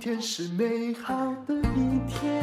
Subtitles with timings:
[0.00, 1.14] 天是美好
[1.46, 2.42] 的一天。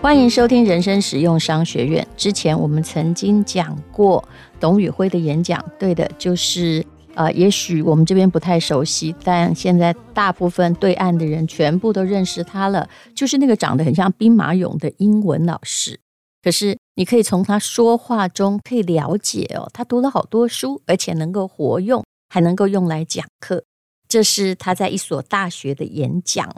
[0.00, 2.06] 欢迎收听人生实用商学院。
[2.16, 4.22] 之前我们曾经讲过
[4.60, 6.86] 董宇辉的演讲，对的，就是
[7.16, 15.98] 呃，也许我们这边不太熟悉，但现在大部分对岸的人全部都认识他了，就是那个长得很像兵马俑的英文老师。
[16.40, 23.64] 可是你可以从他说话中可以了解哦，他读了好多书，而且能够活用，还能够用来讲课。
[24.10, 26.52] 这是他在一所大学的演讲。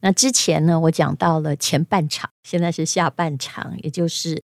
[0.00, 4.40] 那之前呢，我讲到了前半场，现在是下半场，也就是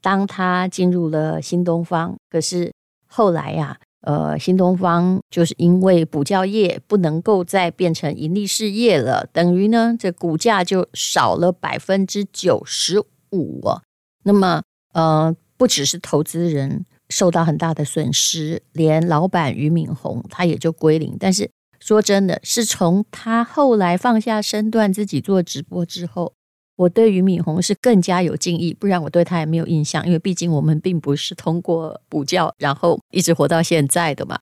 [0.00, 2.72] 当他进入了新东方，可是
[3.08, 13.00] 后来呀、啊，呃，新东方就是因为补教业不能够再变成盈利事业了，等于呢，这股价就少了百分之九十
[13.32, 13.82] 五哦。
[14.22, 14.62] 那么，
[14.92, 21.50] 呃，不只是投资人受到很大的损失，连老板俞敏洪他也就归零，但是。
[21.90, 26.32] 说真的，是从他后来放下身段自己做直播之后，
[26.76, 30.06] 我对俞敏洪是更加有敬意，不然我对他也没有印象。
[30.06, 34.38] 因为毕竟我们并不是通过补教，然后一直活到现在的嘛。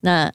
[0.00, 0.32] 那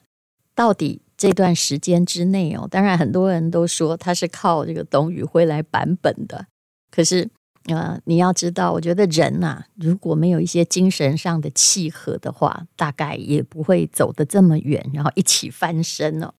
[0.54, 6.46] 到底这段时间之内哦，当然很多人都说他是靠这个董宇辉来版本的。
[6.92, 7.24] 可是
[7.64, 16.32] 啊、呃，你要知道，我觉得人呐、啊，如果没有一些精神上的契合的话，大概也不会走得这么远，然后一起翻身哦。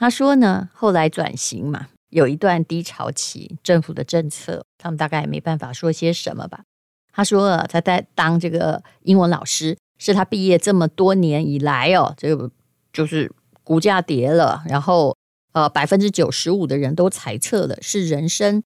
[0.00, 6.64] 他说呢，后来转型嘛，有一段低潮期，政府的政策，他们大概也没办法说些什么吧。
[7.12, 12.50] 他说他在当这个英文老师，是他毕业这么多年以来哦，这个
[12.94, 13.30] 就是
[13.62, 15.14] 股价跌了，然后
[15.52, 18.62] 呃百分之九十五的人都猜测了是人生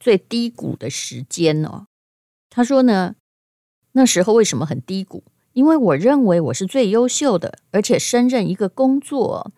[0.00, 1.84] 最低谷的时间哦。
[2.48, 3.14] 他说呢，
[3.92, 5.22] 那时候为什么很低谷？
[5.52, 9.52] 因为我认为我是最优秀的，而且胜任一个工作，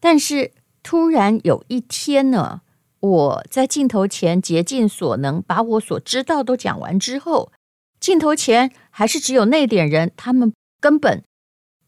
[0.00, 0.52] 但是。
[0.82, 2.60] 突然有一天呢，
[3.00, 7.52] 我在镜头前竭尽所能把我所知道都讲完之后，
[8.00, 11.22] 镜头前还是只有那点人，他们根本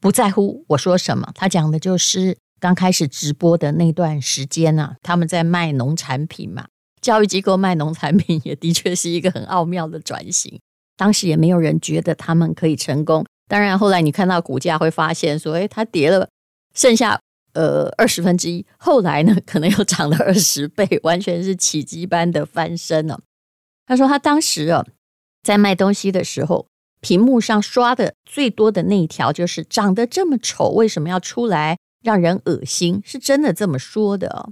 [0.00, 1.32] 不在乎我说什么。
[1.34, 6.66] 他讲的就是刚开始直播的那段时间啊， 他们在卖农产品嘛，
[7.00, 10.60] 教育机构卖农产品也的确是一个很奥妙的转型。
[10.96, 13.26] 当时也没有人觉得他们可以成功。
[13.48, 16.28] 当然后来你看到股价会发现说，诶，它跌了，
[16.72, 17.20] 剩下。
[17.54, 23.20] 呃，二十分之一，后来呢，可能又涨了二十倍，完全是奇迹般的翻身了。
[23.86, 24.84] 他说他当时啊，
[25.42, 26.66] 在卖东西的时候，
[27.00, 33.00] 屏幕上刷的最多的那一条就是长得这么丑，为什么要出来让人恶心？
[33.04, 34.50] 是真的这么说的。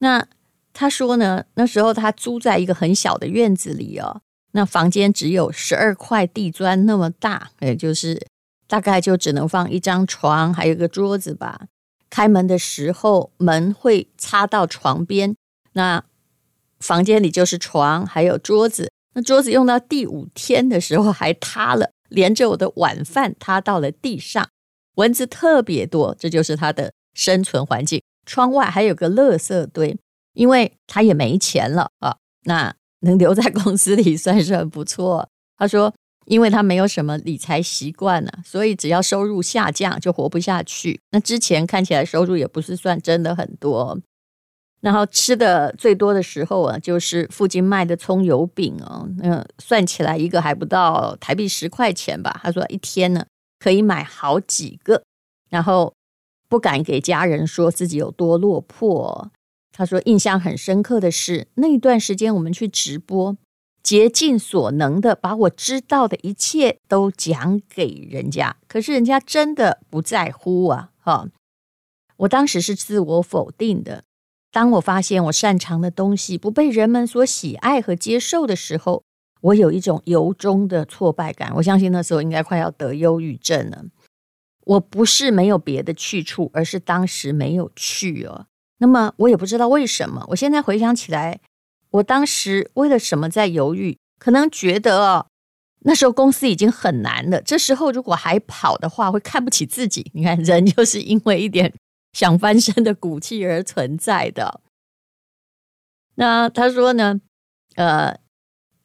[0.00, 0.26] 那
[0.72, 8.26] 他说呢，那时候他租在一个很小的院子里哦，那房间只有十二块地砖那么大，也就是
[8.66, 11.66] 大概就只能放一张床，还有个桌子吧。
[12.14, 15.34] 开门的时候，门会插到床边，
[15.72, 16.04] 那
[16.78, 18.92] 房间里就是床，还有桌子。
[19.14, 24.48] 那桌子用到第五天的时候还塌了，连着我的晚饭塌到了地上。
[24.94, 28.00] 蚊子特别多，这就是它的生存环境。
[28.24, 29.98] 窗外还有个垃圾堆，
[30.34, 35.28] 因为他也没钱了啊，那能留在公司里算是很不错。
[35.56, 35.92] 他说。
[36.26, 41.00] 因为他没有什么理财习惯呢，所以只要收入下降就活不下去。
[41.10, 43.98] 那之前看起来收入也不是算真的很多，
[44.80, 52.40] 然后吃的最多的时候啊，就是附近卖的葱油饼哦，那算起来一个还不到台币十块钱吧。
[52.42, 53.24] 他说一天呢
[53.58, 55.02] 可以买好几个，
[55.50, 55.94] 然后
[56.48, 59.30] 不敢给家人说自己有多落魄。
[59.72, 63.36] 他说印象很深刻的是那一段时间我们去直播。
[63.84, 70.90] 竭尽所能的把我知道的一切都讲给人家，可是人家真的不在乎啊！
[71.00, 71.28] 哈，
[72.16, 74.04] 我当时是自我否定的。
[74.50, 79.02] 当我发现我擅长的东西不被人们所喜爱和接受的时候，
[79.42, 81.52] 我有一种由衷的挫败感。
[81.56, 83.84] 我相信那时候应该快要得忧郁症了。
[84.64, 88.46] 我不是没有别的去处，而是当时没有去哦。
[88.78, 90.24] 那么我也不知道为什么。
[90.28, 91.40] 我现在回想起来。
[91.94, 93.98] 我当时为了什么在犹豫？
[94.18, 95.26] 可能觉得哦，
[95.80, 97.40] 那时候公司已经很难了。
[97.40, 100.10] 这时候如果还跑的话，会看不起自己。
[100.14, 101.72] 你看，人就是因为一点
[102.12, 104.60] 想翻身的骨气而存在的。
[106.16, 107.20] 那他说呢？
[107.76, 108.18] 呃，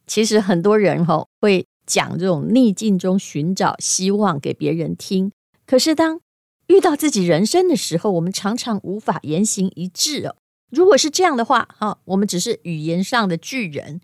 [0.07, 5.31] 其实很多人哈会讲这种逆境中寻找希望给别人听。
[5.65, 6.19] 可是当
[6.67, 10.35] 遇到自己人生的时候，我们常常无法言行一致哦。
[10.69, 14.01] 如果是这样的话，哈，我们只是语言上的巨人，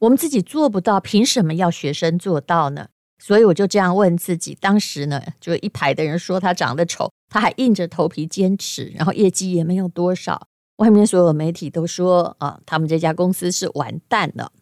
[0.00, 2.88] 我们自己做不到，凭什么要学生做到呢？
[3.20, 4.56] 所以我就这样问自己。
[4.60, 10.46] 当时呢，就一排的人说他长得丑，他还硬着头皮坚持，然后业绩也没有多少。
[10.76, 14.52] 外面所有媒体都说啊，他们这家公司是完蛋了。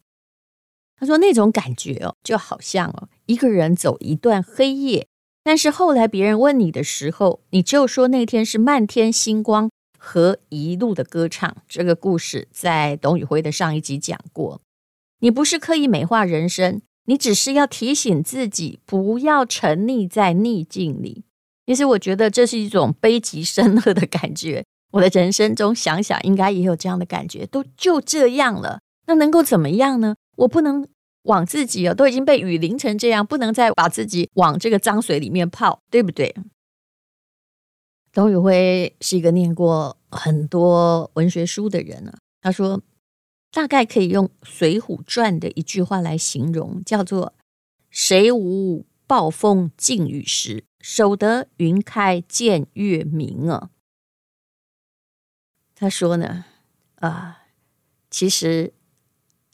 [0.98, 5.06] 他说那种感觉哦，就好像哦，一个人走一段黑夜，
[5.44, 9.70] 但是后来别人问你的时候，你就说那天是漫天星光
[10.06, 11.56] 和一路的歌唱。
[11.66, 14.60] 这个故事在董宇辉的上一集讲过。
[15.18, 21.24] 你不是刻意美化人生，你只是要提醒自己不要沉溺在逆境里。
[21.66, 24.64] 其实我觉得这是一种悲极生乐的感觉。
[24.92, 28.78] 我的人生中想想，应该也有这样的感觉，都就这样了，
[29.08, 30.14] 那能够怎么样呢？
[30.36, 30.86] 我不能
[31.24, 36.34] 往自己啊，都已经被雨淋成这样，不能再把自己往这个脏水里面泡，对不对？
[38.16, 42.80] 董宇辉是一个念过很多文学书的人啊，他说
[43.50, 47.34] 大概可以用《水浒传》的一句话来形容，叫做
[47.90, 53.68] “谁无暴风劲雨时，守得云开见月明”啊。
[55.74, 56.46] 他说呢，
[56.94, 57.42] 啊，
[58.08, 58.72] 其实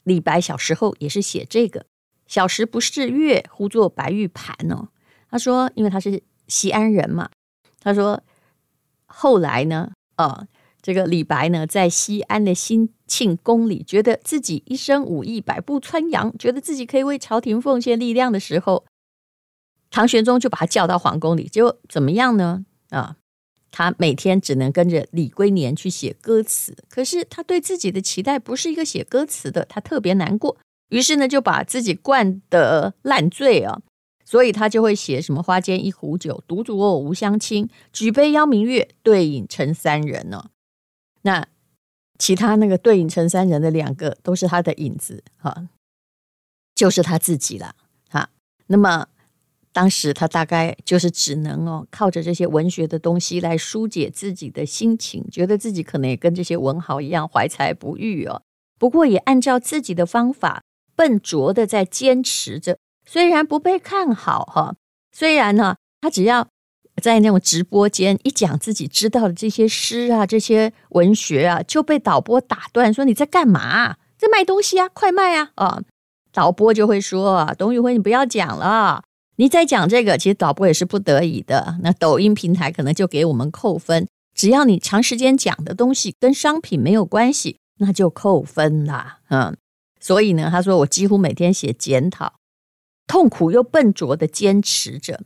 [0.05, 1.87] 李白小时候也是写这个
[2.27, 4.87] “小时不识月，呼作白玉盘”哦。
[5.29, 7.29] 他说，因为他是西安人嘛，
[7.81, 8.23] 他说
[9.15, 10.47] 后来呢，啊，
[10.81, 18.85] 这个李白呢，在西安的兴庆宫里，觉得自己一身武艺，百步穿杨，觉得自己可以为朝廷奉献力量的时候，
[19.91, 22.65] 唐玄宗就把他叫到皇宫里，结果怎么样呢？
[22.89, 23.17] 啊。
[23.75, 30.55] 他每天只能跟着李龟年去写歌词，可是他对自己的期待不是一个写歌词的，他特别难过，
[30.89, 33.81] 于是呢就把自己灌得烂醉啊，
[34.33, 40.49] 所以他就会写什么“花间一壶酒，独酌我无相亲，举杯邀明月，对影成三人”呢。
[41.21, 41.47] 那
[42.17, 45.69] 其他那个对影成三人的两个都是他的影子哈，
[46.73, 47.75] 就是他自己了
[48.09, 48.31] 哈。
[48.65, 49.05] 那么。
[49.71, 58.43] 当时他大概就是只能哦，靠着这些文学的东西来疏解自己的心情，觉得自己可能也跟这些文豪一样怀才不遇哦。
[58.77, 60.63] 不过也按照自己的方法
[60.95, 62.77] 笨拙的在坚持着，
[63.13, 64.73] 虽然不被看好哈，
[65.15, 66.47] 虽然呢，他只要
[66.99, 73.97] 在那种直播间一讲自己知道的这些诗啊、这些文学啊，就被导播打断说，你在干嘛？
[74.17, 75.51] 在卖东西啊，快卖啊！
[75.53, 75.79] 啊，
[76.31, 79.03] 导播就会说，董宇辉，你不要讲了。
[79.35, 81.77] 你在讲这个，其实导播也是不得已的。
[81.83, 89.19] 那抖音平台可能就给我们扣分，只要你长时间讲的东西跟商品没有关系，那就扣分啦。
[89.29, 89.55] 嗯，
[89.99, 92.33] 所以呢，他说我几乎每天写检讨，
[93.07, 95.21] 痛苦又笨拙的坚持着。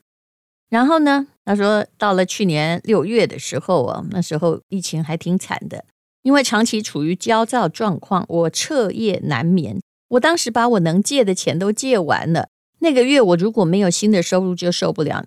[0.69, 5.85] 然后呢，他说到了去年六月的时候啊，那时候疫情还挺惨的，
[6.24, 9.79] 因为长期处于焦躁状况，我彻夜难眠。
[10.09, 12.50] 我当时把我能借的钱都借完了。
[12.79, 15.25] 那个月我如果没有新的收入就受不了，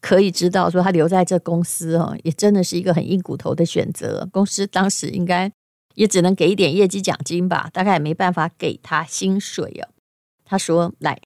[0.00, 4.28] 可以知道说他留在这公司哦，也真的是一个很硬骨头的选择。
[4.32, 5.52] 公司当时应该
[5.94, 9.88] 也只能给一点业绩奖金吧，大概也没办法给他薪水哦。
[10.44, 11.20] 他说：“来，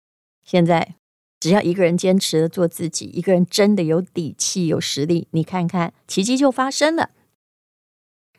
[0.45, 0.95] 现在
[1.41, 7.11] 只要一个人坚持的做自己，一个人真的有底气、有实力，你看看奇迹就发生了。”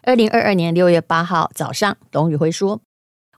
[0.04, 2.81] 二零二二年六月八号早上，董宇辉说。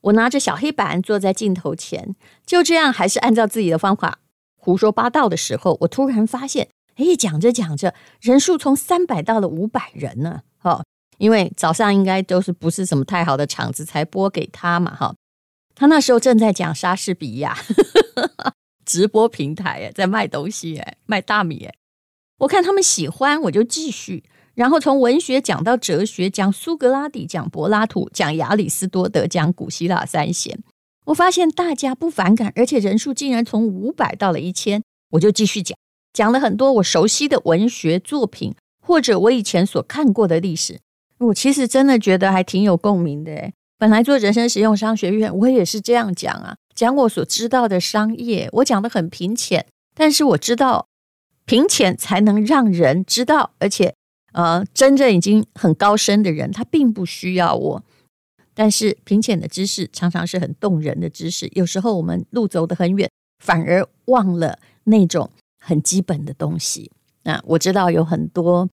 [0.02, 2.16] 我拿着小黑板坐在镜头前，
[2.46, 4.19] 就这样还是按照自己的方法
[4.56, 10.44] 胡说八道的时候，我突然发现，哎，讲着讲着，人数从三百到了五百人呢。
[10.59, 10.83] 哈，
[11.18, 14.95] 因为早上应该都是不是什么太好的场子才播给他嘛。
[14.95, 15.16] 哈，
[15.74, 17.57] 他那时候正在讲莎士比亚，
[18.86, 21.74] 直播平台在卖东西，哎，卖大米，哎，
[22.40, 24.24] 我看他们喜欢，我就继续。
[24.56, 30.59] 然后从文学讲到哲学，讲苏格拉底，讲柏拉图，讲亚里士多德，讲古希腊三贤。
[31.06, 34.81] 我发现大家不反感，而且人数竟然从五百到了一千。
[35.12, 35.78] 我就继续讲，
[36.12, 38.56] 讲了很多我熟悉的文学作品，
[38.86, 40.80] 或者我以前所看过的历史。
[41.19, 43.52] 我其实真的觉得还挺有共鸣的。
[43.78, 50.88] 本来做人生实用商学院，我也是这样讲啊，讲我所知道的商业，我讲得很平浅，但是我知道
[51.46, 53.94] 平浅才能让人知道，而且。
[54.34, 57.84] 呃，真正已经很高深的人，他并不需要我。
[58.54, 61.50] 但是平浅的知识常常是很动人的知识。
[61.54, 63.10] 有时候我们路走得很远，
[63.44, 66.92] 反而忘了那种很基本的东西。
[67.24, 68.69] 那我知道有很多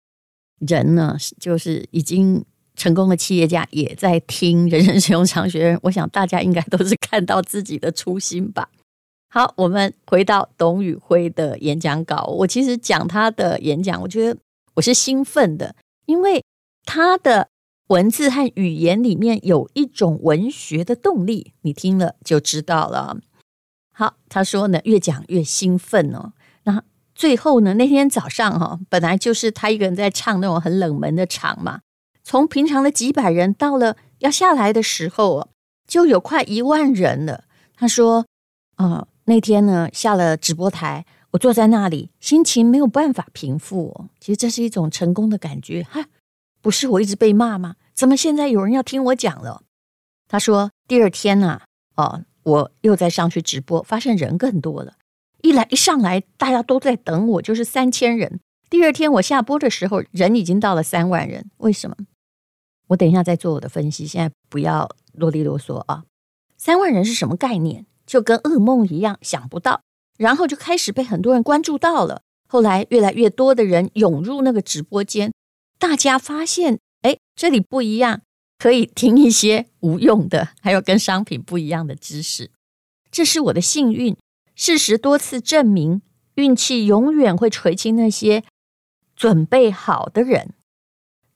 [0.60, 2.44] 人呢，就是已经
[2.78, 5.78] 成功的企业家也在听人生使用商学院。
[5.84, 8.70] 我想大家应该都是看到自己的初心吧。
[9.28, 12.24] 好，我们回到董宇辉的演讲稿。
[12.38, 14.40] 我其实讲他的演讲，我觉得。
[14.74, 15.74] 我是兴奋的，
[16.06, 16.44] 因为
[16.84, 17.48] 他的
[17.88, 23.18] 文字和语言里面有一种文学的动力，你听了就知道了。
[23.92, 26.32] 好，他说呢，越讲越兴奋哦。
[26.62, 26.80] 那
[27.12, 31.80] 最后呢，那天早上哈，本来就是他一个人在唱那种很冷门的场嘛，
[32.28, 35.48] 从平常的几百人到了要下来的时候，
[35.86, 37.44] 就有快一万人了。
[37.74, 38.26] 他说
[38.76, 44.10] ：“啊、那天呢下了直播台，我坐在那里，心情没有办法平复哦。
[44.20, 45.82] 其实这是一种成功的感觉。
[45.84, 46.04] 哈，
[46.60, 47.76] 不是我一直被骂吗？
[47.94, 49.62] 怎么现在有人要听我讲了？”
[50.28, 51.62] 他说：“第二天呢、
[51.96, 54.92] 哦，我又再上去直播，发现人更多了。
[55.40, 58.38] 一来一上来，大家都在等我，就是三千人。
[58.68, 61.50] 第二天我下播的时候，人已经到了三万人。
[61.56, 61.96] 为什么？
[62.88, 64.06] 我等一下再做我的分析。
[64.06, 66.04] 现在不要啰里啰嗦啊！
[66.56, 67.86] 三万人是什么概念？
[68.06, 69.80] 就跟噩梦一样，想不到。
[70.18, 72.22] 然后就开始被很多人关注到了。
[72.48, 75.32] 后来越来越多的人涌入那个直播间，
[75.78, 78.22] 大家发现，哎，这里不一样。”
[78.58, 82.50] 可以听一些无用的，还有跟商品不一样的知识，
[83.08, 84.16] 这是我的幸运。
[84.56, 86.02] 事实多次证明，
[86.34, 88.42] 运气永远会垂青那些
[89.14, 90.54] 准备好的人。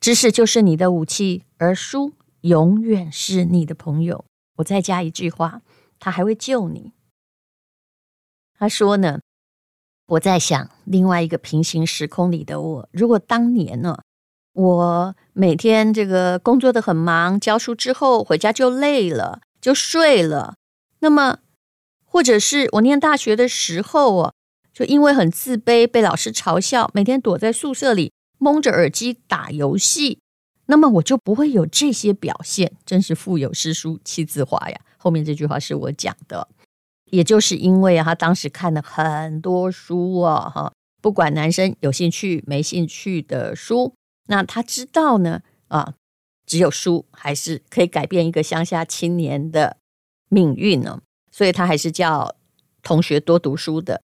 [0.03, 4.25] 知识就是你的武器，而书永远是你的朋友。
[4.57, 5.63] 我再加一句话，
[6.01, 6.91] 他还会救你。
[8.59, 9.21] 他说呢，
[10.09, 13.97] 我在想另外一个平行时空里的我，如果当年呢？
[14.55, 20.57] 我每天这个工作的很忙，教书之后回家就累了，就睡了。
[20.99, 21.39] 那么，
[22.05, 24.35] 或者是我念大学的时候哦，
[24.73, 28.12] 就因为很自卑，被老师嘲笑，每天躲在宿舍里
[28.43, 30.19] 蒙着耳机打游戏。
[30.67, 34.81] 那么我就不会有这些表现，真是腹有诗书气自华呀。
[34.97, 36.49] 后面这句话是我讲的，
[37.11, 43.95] 也就是因为，他当时看了很多书啊，哈，不管男生有兴趣没兴趣的书。
[44.27, 45.95] 那他知道呢，啊，
[46.47, 49.77] 只有书还是可以改变一个乡下青年的
[50.29, 52.35] 命运呢，所以他还是叫
[52.83, 54.03] 同学多读书的。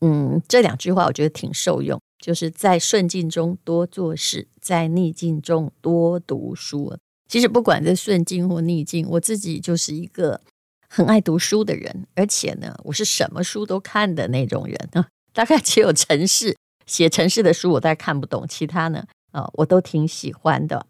[0.00, 6.96] 嗯，这两句话我觉得挺受用，就是在顺境中多做事，在逆境中多读书。
[7.28, 10.40] 其实不管在顺境或逆境，我自己就是一个
[10.88, 15.08] 很爱读书的人，而且呢，我是什么书都看的那种人啊。
[15.34, 16.56] 大概只有城市。
[16.86, 20.86] 写城市的书我大概看不懂，其他呢，啊、我都挺喜欢的。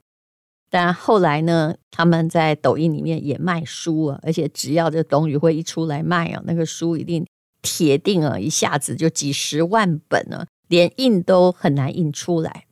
[0.69, 7.27] 但后来呢，他们在抖音里面也卖书啊，而且只要这董宇辉一出来卖啊，那个书一定
[7.63, 12.67] 铁定啊，一下子就几十万本呢，连印都很难印出来。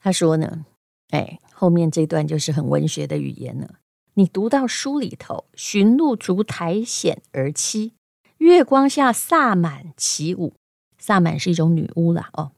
[0.00, 0.66] 他说呢，
[1.10, 3.78] 哎，后面这段就是很文学的语言了。
[4.14, 7.92] 你读到书里头，驯鹿逐苔藓而栖，
[8.38, 10.54] 月光下萨满起舞。
[10.98, 12.52] 萨满是一种女巫啦，哦，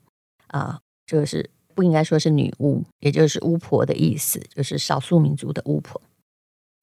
[0.48, 6.02] 啊，这个是不应该说是女巫，也就是巫婆的意思，就是少数民族的巫婆。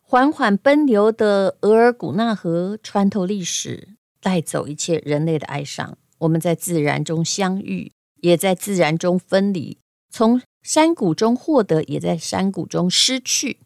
[0.01, 3.89] 缓缓奔流的额尔古纳河穿透历史，
[4.19, 5.97] 带走一切人类的哀伤。
[6.21, 9.77] 我们在自然中相遇，也在自然中分离；
[10.09, 13.59] 从山谷中获得，也在山谷中失去。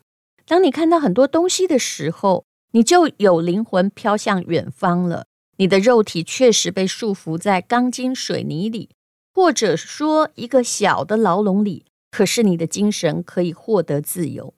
[0.46, 5.26] 当你看到很多东西的时候，你就有灵魂飘向远方了。
[5.58, 8.90] 你的肉体确实被束缚在钢筋水泥里，
[9.34, 11.86] 或者说一个小的牢笼里。
[12.12, 14.54] 可是你的精神可以获得自由。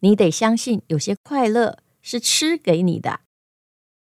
[0.00, 3.20] 你得相信，有些快乐是吃给你的，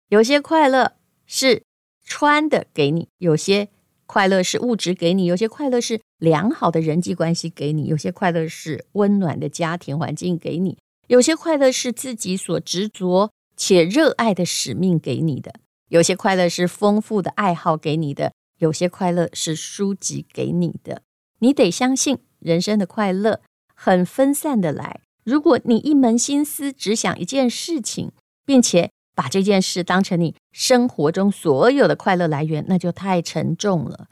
[0.09, 1.63] 有些快乐是
[2.07, 3.69] 穿的给你，有些
[4.07, 15.53] 快乐是物质给你，有些快乐是良好的人际关系给你，有些快乐是温暖的家庭环境给你，有些快乐是自己所执着且热爱的使命给你的。
[15.89, 21.03] 有些快乐是丰富的爱好给你的，有些快乐是书籍给你的。
[21.41, 23.41] 你得相信，人生的快乐
[23.75, 25.01] 很分散的来。
[25.25, 28.13] 如果你一门心思只想一件事情，
[28.45, 34.09] 并且把这件事当成你生活中所有的快乐来源，那就太沉重了，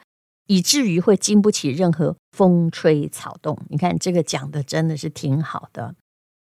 [0.47, 3.59] 以至于会经不起任何风吹草动。
[3.71, 5.95] 你看，这个讲的真的是挺好的。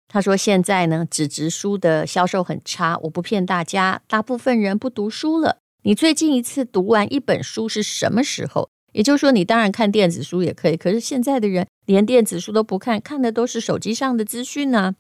[0.09, 2.99] 他说：“现在呢，纸质书的销售很差。
[3.05, 5.59] 我不骗大家，大部分人不读书了。
[5.85, 8.69] 你最近一次读完一本书是什么时候？
[8.93, 10.77] 也就是说，你当然看电子书也可以。
[10.77, 14.97] 可是现在的人连电子书都不看，看的都是手机上的资讯呢。”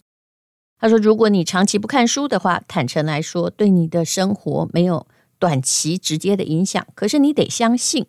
[0.79, 5.07] 他说：“如果你长期不看书的话，坦诚来说，对你的生活没有
[5.39, 6.87] 短期直接的影响。
[6.95, 8.07] 可是你得相信，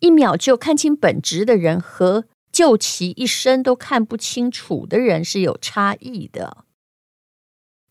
[0.00, 6.64] 一秒就看清本质的人和……”就其一生都看不清楚的人是有差异的。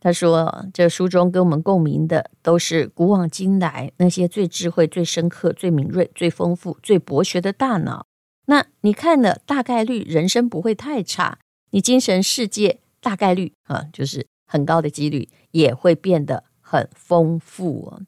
[0.02, 8.06] 他说：“这书中跟我们共鸣的，都是古往今来那些最智慧、最深刻、最敏锐、最丰富、最博学的大脑。
[8.48, 11.40] 那你看了，大概率人生不会太差，
[11.72, 18.02] 你精神世界大概率啊，就是很高的几率也会变得很丰富哦。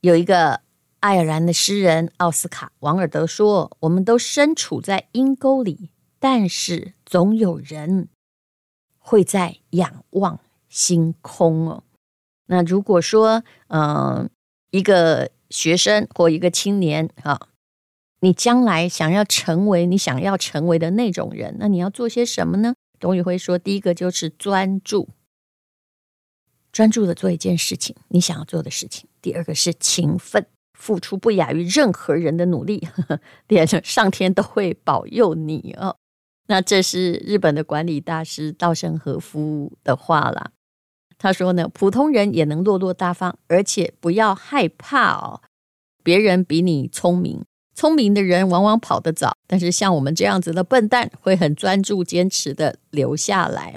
[0.00, 0.62] 有一个
[1.00, 8.08] 爱尔兰的诗人奥斯卡·王尔德说：“我们都身处在阴沟里，但是总有人
[8.98, 11.84] 会在仰望星空哦。”
[12.46, 14.28] 那如果说，嗯、
[14.70, 17.48] 一个学生或一个青年啊，
[18.22, 22.74] 你将来想要成为你想要成为的那种人，那你要做些什么呢？
[23.00, 25.08] 董宇辉说：“第一个就是专注，
[26.72, 35.96] 专注的做一件事情，你想要做的事情；第二个是勤奋。”付出不亚于任何人的努力，呵呵，连上天都会保佑你哦。
[36.48, 40.50] 那这是日本的管理大师稻盛和夫的话啦。
[41.18, 45.40] 他说呢，普通人也能落落大方，而且不要害怕哦。
[46.02, 53.74] 别人比你聪明，聪明的人往往跑得早，但是像我们这样子的笨蛋，会很专注、坚持的留下来。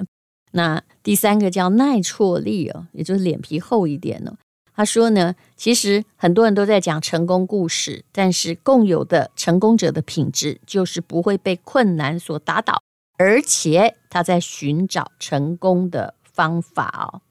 [0.52, 4.36] 那第三个叫耐挫力哦，也就是脸皮厚一点哦。
[4.74, 12.82] 他说呢，其实很多人都在讲成功故事，但是共有的成功者的品质就是不会被困难所打倒，
[13.16, 17.22] 而且他在寻找成功的方法哦。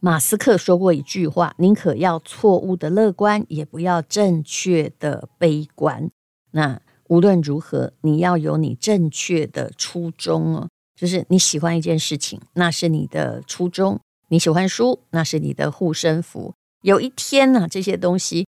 [0.00, 6.10] 马斯克说过一句话：“宁可要错误的乐观，也不要正确的悲观。”
[6.52, 14.00] 那无论如何，你要有你正确的初衷哦，就是你喜欢一件事情，那是你的初衷。
[14.28, 16.54] 你喜欢书，那是你的护身符。
[16.82, 18.46] 有一天呢、这些东西，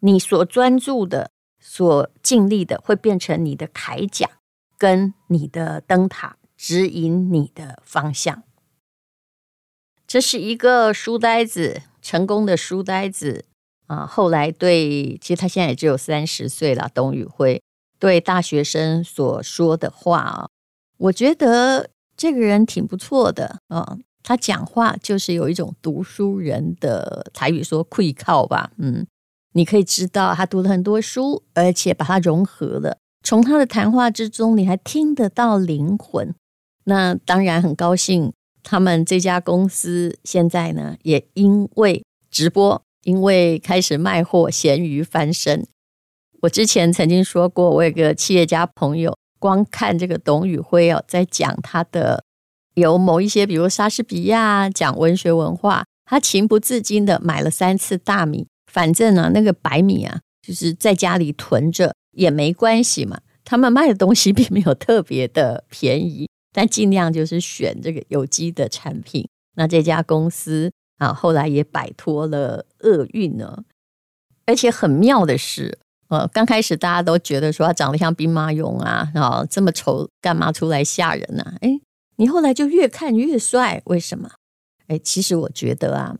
[0.00, 1.30] 你所专注的、
[1.60, 4.30] 所尽力的，会变成你的铠甲，
[4.78, 8.44] 跟你的灯塔，指引你的方向。
[10.08, 13.44] 这是一个书呆子，成功的书呆子
[13.88, 14.06] 啊。
[14.06, 16.90] 后来对，其实他现在也只有三十岁了。
[16.94, 17.62] 董宇辉
[18.00, 20.48] 对大学生所说的话啊，
[20.96, 23.98] 我觉得这个人挺不错的啊。
[24.22, 29.06] 他讲话就是有一种读书人的台语说气口吧，嗯，
[29.52, 32.96] 你可以知道他读了很多书，而且把它融合了。
[33.22, 36.34] 从他的谈话之中，你还听得到灵魂。
[36.84, 38.32] 那当然很高兴，
[38.70, 45.66] 他们这家公司现在呢，也因为直播，因为开始卖货，咸鱼翻身。
[46.42, 52.22] 我之前曾经说过，我有个企业家朋友，光看这个董宇辉哦，在讲他的。
[52.74, 58.46] 有某一些，比如莎士比亚讲文学文化，他情不自禁的买了三次大米。
[58.70, 63.18] 反正呢，那个白米啊，就是在家里囤着也没关系嘛。
[63.44, 69.28] 他们卖的东西并没有特别的便宜，但尽量就是选这个有机的产品。
[69.56, 73.64] 那这家公司啊，后来也摆脱了厄运呢。
[74.46, 81.54] 而且很妙的是，呃，刚开始大家都觉得说他长得像兵马俑啊，然后这么丑，干嘛出来吓人呢？
[81.60, 81.80] 哎。
[82.20, 84.28] 你后来就越看越帅，为什么？
[84.88, 86.16] 哎，其实我觉得啊，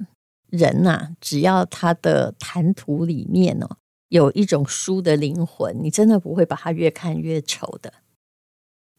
[0.49, 7.93] 人呐、只要他的谈吐里面哦，有一种书的灵魂，你真的不会把他越看越丑的。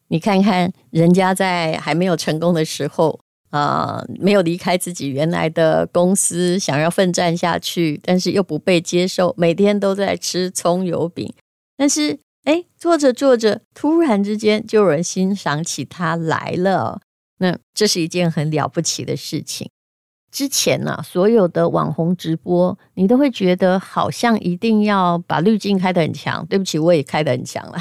[0.10, 3.20] 你看看人家在还没有成功的时候
[3.50, 11.34] 啊、呃，没有离开自己原来的公司，想要奋战下去，但是又不被接受，每天都在吃葱油饼，
[11.78, 12.20] 但是。
[12.46, 17.02] 哎，做着做着，突然之间就有人欣赏起他来了。
[17.40, 19.70] 那这是一件很了不起的事情。
[20.32, 26.44] 之前呢、啊，所有的网红直播，你都会觉得好像一定要把滤镜开得很强。
[26.48, 27.78] 对不起，我也开得很强了，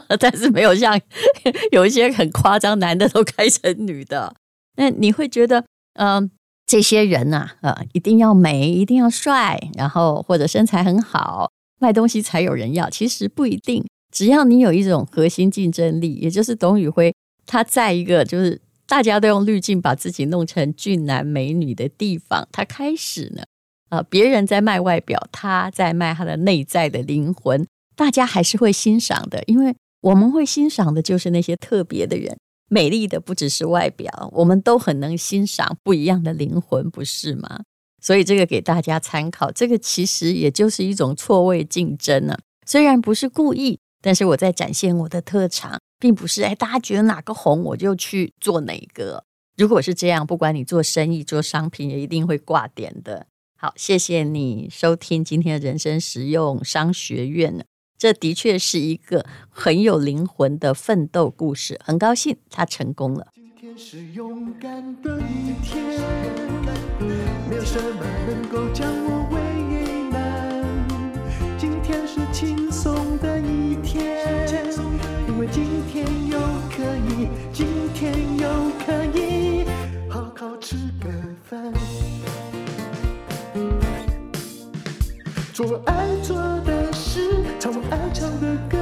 [0.20, 0.98] 但是没有像
[1.72, 4.34] 有一些很夸张，男的都开成女的。
[4.76, 6.30] 那你会觉得，嗯、
[6.66, 11.50] 这些人呐、啊，呃，一定要美，一定要帅，然后或者身材很好。
[11.78, 13.84] 卖东西才有人要，其实不一定。
[14.12, 17.12] 只要你有一种核心竞争力，也就是董宇辉，
[17.44, 23.42] 他在一个就是大家都用滤镜把自己弄成俊男美女的地方，他开始呢，
[23.88, 32.36] 啊、别人在卖外表，他在卖他的内在的灵魂，大家还是会欣赏的，因为我们会欣赏的就是那些特别的人，
[32.68, 37.62] 美丽的不只是外表，我们都很能欣赏不一样的灵魂，不是吗？
[38.00, 42.36] 所以这个给大家参考，这个其实也就是一种错位竞争呢、
[42.66, 49.24] 虽然不是故意，但是我在展现我的特长，并不是哎，大家觉得哪个红我就去做哪个。
[49.56, 53.26] 如果是这样，不管你做生意做商品，也一定会挂点的。
[53.56, 57.64] 好，谢谢你收听今天的人生实用商学院呢。
[58.02, 63.28] 这的确是一个很有灵魂的奋斗故事，很高兴他成功了。
[63.36, 65.84] 今天是勇敢的一天。
[67.48, 69.38] 没有什么能够将我为
[70.10, 70.64] 难。
[71.56, 74.48] 今天是轻松的一天，
[75.28, 76.40] 因为今天又
[76.74, 78.48] 可以，今天又
[78.84, 79.64] 可以
[80.10, 81.08] 好好吃个
[81.44, 81.72] 饭。
[85.52, 86.71] 做爱做的，
[87.62, 88.76] 唱我爱唱的歌，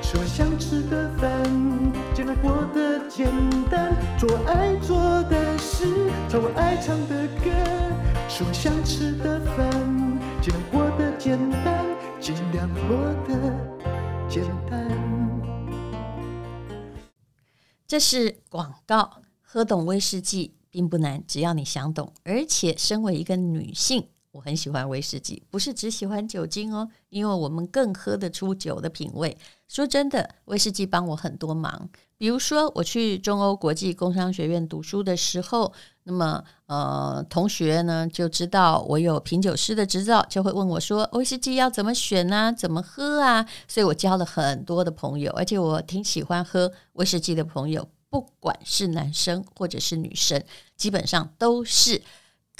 [0.00, 1.44] 吃我想吃的饭，
[2.14, 3.28] 尽量过得简
[3.68, 3.94] 单。
[4.18, 7.50] 做爱做的事，唱我爱唱的歌，
[8.26, 9.70] 吃我想吃的饭，
[10.40, 11.84] 尽量过得简单，
[12.18, 12.96] 尽量过
[13.28, 13.54] 得
[14.30, 14.88] 简单。
[17.86, 22.14] 这是广告，喝懂威士忌并不难，只要你想懂。
[22.24, 24.08] 而且，身为一个女性。
[24.32, 29.36] 我很喜欢威士忌，不是只喜欢酒精哦，因为我们更喝得出酒的品味。
[29.66, 31.88] 说真的，威士忌帮我很多忙。
[32.16, 35.72] 比如说，我去中欧国际工商学院读书的时候，
[36.04, 43.44] 那么呃，同学呢就知道我有品酒师的执照，就会问我说，威士忌要怎么选啊，怎么喝啊？
[43.66, 50.40] 所以我交了很多的朋友，而且我挺喜欢喝威士忌的朋友，不管是男生或者是女生，
[50.76, 52.00] 基本上都是。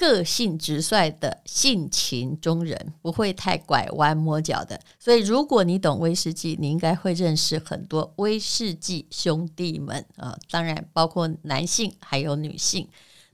[0.01, 4.81] 个性直率的性情中人，不会太拐弯抹角的。
[4.97, 12.87] 所以，如果你懂威士忌，你应该会认识很多威士忌兄弟们啊，当然包括男性还有女性。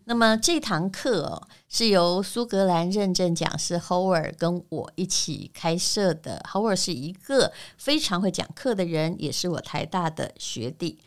[0.04, 6.44] 那么这堂课哦，是由苏格兰认证讲师 Howard 跟我一起开设的。
[6.52, 11.00] Howard 是一个非常会讲课的人，也是我台大的学弟。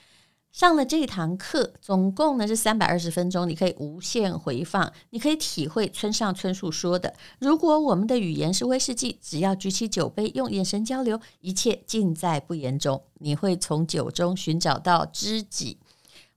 [0.53, 15.79] 上了这堂课，总共呢是三百二十分钟，你可以无限回放，你可以体会村上春树说的：“如果我们的语言是威士忌，只要举起酒杯，用眼神交流，一切尽在不言中。”你会从酒中寻找到知己。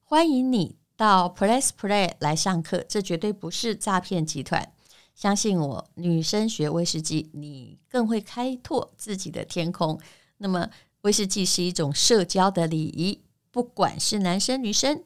[0.04, 4.72] 欢迎你到 Press Play 来上课，这绝对不是诈骗集团。
[5.16, 10.00] 相信我，女生学威士忌，你更会开拓自己的天空。
[10.38, 10.70] 那么，
[11.02, 13.20] 威士忌是一种社交的礼仪。
[13.54, 15.04] 不管是男生女生，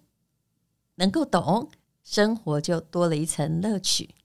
[0.95, 1.69] 能够懂，
[2.01, 4.15] 生活就多了一层乐趣。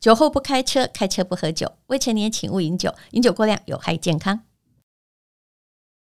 [0.00, 1.76] 酒后不开车，开车不喝酒。
[1.86, 4.40] 未成年请勿饮酒，饮酒过量有害健康。